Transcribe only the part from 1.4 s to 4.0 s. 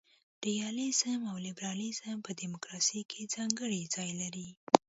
لیبرالیزم په دموکراسي کي ځانګړی